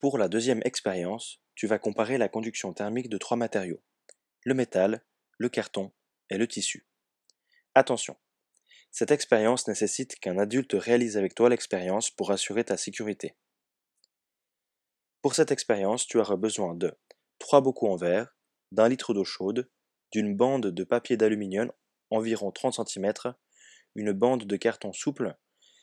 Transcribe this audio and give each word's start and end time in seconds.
Pour 0.00 0.16
la 0.16 0.28
deuxième 0.28 0.62
expérience, 0.64 1.42
tu 1.54 1.66
vas 1.66 1.78
comparer 1.78 2.16
la 2.16 2.30
conduction 2.30 2.72
thermique 2.72 3.10
de 3.10 3.18
trois 3.18 3.36
matériaux, 3.36 3.82
le 4.44 4.54
métal, 4.54 5.04
le 5.36 5.50
carton 5.50 5.92
et 6.30 6.38
le 6.38 6.48
tissu. 6.48 6.86
Attention, 7.74 8.16
cette 8.90 9.10
expérience 9.10 9.68
nécessite 9.68 10.18
qu'un 10.18 10.38
adulte 10.38 10.72
réalise 10.72 11.18
avec 11.18 11.34
toi 11.34 11.50
l'expérience 11.50 12.10
pour 12.10 12.30
assurer 12.30 12.64
ta 12.64 12.78
sécurité. 12.78 13.36
Pour 15.20 15.34
cette 15.34 15.50
expérience, 15.50 16.06
tu 16.06 16.18
auras 16.18 16.36
besoin 16.36 16.74
de 16.74 16.96
trois 17.38 17.60
bocaux 17.60 17.88
en 17.88 17.96
verre, 17.96 18.34
d'un 18.72 18.88
litre 18.88 19.12
d'eau 19.12 19.24
chaude, 19.24 19.70
d'une 20.12 20.34
bande 20.34 20.68
de 20.68 20.84
papier 20.84 21.18
d'aluminium 21.18 21.70
environ 22.10 22.50
30 22.50 22.88
cm, 22.88 23.12
une 23.96 24.12
bande 24.12 24.44
de 24.44 24.56
carton 24.56 24.94
souple. 24.94 25.36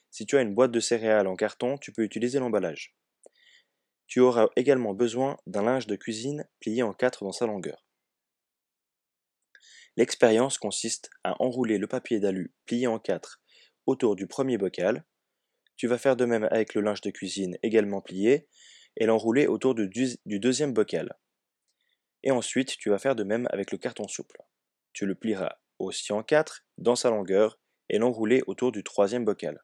Si 0.09 0.25
tu 0.25 0.37
as 0.37 0.41
une 0.41 0.55
boîte 0.55 0.71
de 0.71 0.79
céréales 0.79 1.27
en 1.27 1.35
carton, 1.35 1.77
tu 1.77 1.91
peux 1.91 2.03
utiliser 2.03 2.39
l'emballage. 2.39 2.97
Tu 4.07 4.19
auras 4.19 4.47
également 4.55 4.93
besoin 4.93 5.37
d'un 5.47 5.63
linge 5.63 5.87
de 5.87 5.95
cuisine 5.95 6.47
plié 6.59 6.81
en 6.81 6.93
quatre 6.93 7.23
dans 7.23 7.31
sa 7.31 7.45
longueur. 7.45 7.85
L'expérience 9.97 10.57
consiste 10.57 11.09
à 11.23 11.41
enrouler 11.41 11.77
le 11.77 11.87
papier 11.87 12.19
d'alu 12.19 12.53
plié 12.65 12.87
en 12.87 12.99
quatre 12.99 13.41
autour 13.85 14.15
du 14.15 14.27
premier 14.27 14.57
bocal. 14.57 15.05
Tu 15.75 15.87
vas 15.87 15.97
faire 15.97 16.15
de 16.15 16.25
même 16.25 16.47
avec 16.51 16.73
le 16.73 16.81
linge 16.81 17.01
de 17.01 17.09
cuisine 17.09 17.57
également 17.63 18.01
plié 18.01 18.47
et 18.95 19.05
l'enrouler 19.05 19.47
autour 19.47 19.75
du, 19.75 19.89
deuxième 20.25 20.73
bocal. 20.73 21.13
Et 22.23 22.31
ensuite, 22.31 22.77
tu 22.77 22.89
vas 22.89 22.99
faire 22.99 23.15
de 23.15 23.23
même 23.23 23.47
avec 23.51 23.71
le 23.71 23.77
carton 23.77 24.07
souple. 24.07 24.41
Tu 24.93 25.05
le 25.05 25.15
plieras 25.15 25.57
aussi 25.79 26.11
en 26.13 26.23
quatre 26.23 26.65
dans 26.77 26.95
sa 26.95 27.09
longueur 27.09 27.59
et 27.89 27.99
l'enrouler 27.99 28.43
autour 28.47 28.71
du 28.71 28.83
troisième 28.83 29.25
bocal. 29.25 29.63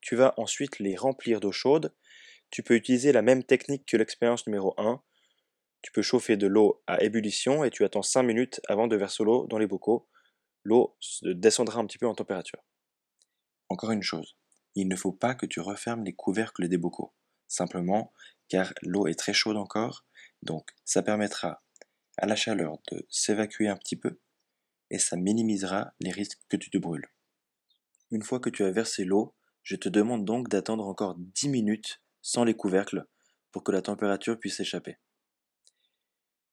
Tu 0.00 0.14
vas 0.14 0.34
ensuite 0.36 0.78
les 0.78 0.94
remplir 0.94 1.40
d'eau 1.40 1.52
chaude. 1.52 1.94
Tu 2.50 2.62
peux 2.62 2.74
utiliser 2.74 3.12
la 3.12 3.22
même 3.22 3.44
technique 3.44 3.86
que 3.86 3.96
l'expérience 3.96 4.46
numéro 4.46 4.74
1. 4.78 5.02
Tu 5.82 5.92
peux 5.92 6.02
chauffer 6.02 6.36
de 6.36 6.46
l'eau 6.46 6.82
à 6.86 7.02
ébullition 7.02 7.64
et 7.64 7.70
tu 7.70 7.84
attends 7.84 8.02
5 8.02 8.22
minutes 8.22 8.60
avant 8.68 8.88
de 8.88 8.96
verser 8.96 9.24
l'eau 9.24 9.46
dans 9.46 9.58
les 9.58 9.66
bocaux. 9.66 10.08
L'eau 10.64 10.96
descendra 11.22 11.80
un 11.80 11.86
petit 11.86 11.98
peu 11.98 12.06
en 12.06 12.14
température. 12.14 12.62
Encore 13.68 13.90
une 13.90 14.02
chose, 14.02 14.36
il 14.74 14.88
ne 14.88 14.96
faut 14.96 15.12
pas 15.12 15.34
que 15.34 15.46
tu 15.46 15.60
refermes 15.60 16.04
les 16.04 16.14
couvercles 16.14 16.68
des 16.68 16.78
bocaux, 16.78 17.12
simplement 17.46 18.12
car 18.48 18.72
l'eau 18.82 19.06
est 19.06 19.18
très 19.18 19.34
chaude 19.34 19.56
encore, 19.56 20.06
donc 20.42 20.70
ça 20.84 21.02
permettra 21.02 21.62
à 22.16 22.26
la 22.26 22.34
chaleur 22.34 22.78
de 22.90 23.06
s'évacuer 23.10 23.68
un 23.68 23.76
petit 23.76 23.96
peu 23.96 24.18
et 24.90 24.98
ça 24.98 25.16
minimisera 25.16 25.92
les 26.00 26.10
risques 26.10 26.40
que 26.48 26.56
tu 26.56 26.70
te 26.70 26.78
brûles. 26.78 27.08
Une 28.10 28.22
fois 28.22 28.40
que 28.40 28.50
tu 28.50 28.64
as 28.64 28.70
versé 28.70 29.04
l'eau, 29.04 29.34
je 29.62 29.76
te 29.76 29.88
demande 29.88 30.24
donc 30.24 30.48
d'attendre 30.48 30.86
encore 30.86 31.14
10 31.18 31.50
minutes 31.50 32.00
sans 32.22 32.44
les 32.44 32.54
couvercles 32.54 33.04
pour 33.50 33.64
que 33.64 33.72
la 33.72 33.82
température 33.82 34.38
puisse 34.38 34.60
échapper. 34.60 34.96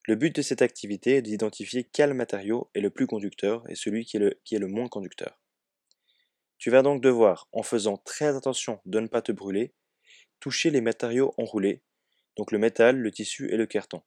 Le 0.07 0.16
but 0.16 0.35
de 0.35 0.41
cette 0.41 0.61
activité 0.61 1.16
est 1.16 1.22
d'identifier 1.22 1.83
quel 1.83 2.13
matériau 2.13 2.69
est 2.75 2.81
le 2.81 2.91
plus 2.91 3.07
conducteur 3.07 3.63
et 3.69 3.75
celui 3.75 4.05
qui 4.05 4.17
est 4.17 4.19
le, 4.19 4.39
qui 4.44 4.55
est 4.55 4.59
le 4.59 4.67
moins 4.67 4.88
conducteur. 4.88 5.39
Tu 6.57 6.69
vas 6.69 6.83
donc 6.83 7.02
devoir, 7.02 7.47
en 7.52 7.63
faisant 7.63 7.97
très 7.97 8.35
attention 8.35 8.80
de 8.85 8.99
ne 8.99 9.07
pas 9.07 9.22
te 9.22 9.31
brûler, 9.31 9.73
toucher 10.39 10.69
les 10.69 10.81
matériaux 10.81 11.33
enroulés, 11.38 11.81
donc 12.38 12.52
le 12.52 12.59
métal, 12.59 12.97
le 12.97 13.11
tissu 13.11 13.52
et 13.52 13.57
le 13.57 13.66
carton. 13.66 14.03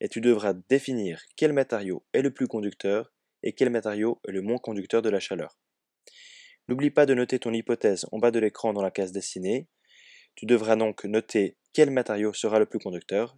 Et 0.00 0.08
tu 0.08 0.20
devras 0.20 0.54
définir 0.68 1.22
quel 1.36 1.52
matériau 1.52 2.04
est 2.12 2.22
le 2.22 2.32
plus 2.32 2.48
conducteur 2.48 3.12
et 3.42 3.52
quel 3.52 3.70
matériau 3.70 4.20
est 4.26 4.32
le 4.32 4.42
moins 4.42 4.58
conducteur 4.58 5.02
de 5.02 5.08
la 5.08 5.20
chaleur. 5.20 5.56
N'oublie 6.68 6.90
pas 6.90 7.06
de 7.06 7.14
noter 7.14 7.38
ton 7.38 7.52
hypothèse 7.52 8.06
en 8.12 8.18
bas 8.18 8.30
de 8.30 8.38
l'écran 8.38 8.72
dans 8.72 8.82
la 8.82 8.90
case 8.90 9.12
dessinée. 9.12 9.68
Tu 10.34 10.46
devras 10.46 10.76
donc 10.76 11.04
noter 11.04 11.56
quel 11.72 11.90
matériau 11.90 12.32
sera 12.32 12.58
le 12.58 12.66
plus 12.66 12.78
conducteur 12.78 13.36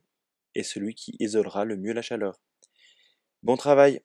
et 0.55 0.63
celui 0.63 0.95
qui 0.95 1.17
isolera 1.19 1.65
le 1.65 1.77
mieux 1.77 1.93
la 1.93 2.03
chaleur. 2.03 2.41
Bon 3.43 3.57
travail 3.57 4.01